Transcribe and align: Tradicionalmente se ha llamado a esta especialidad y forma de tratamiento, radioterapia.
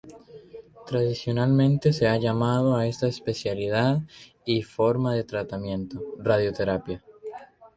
Tradicionalmente 0.87 1.93
se 1.93 2.07
ha 2.07 2.17
llamado 2.17 2.75
a 2.75 2.87
esta 2.87 3.05
especialidad 3.05 3.99
y 4.43 4.63
forma 4.63 5.13
de 5.13 5.23
tratamiento, 5.25 6.01
radioterapia. 6.17 7.03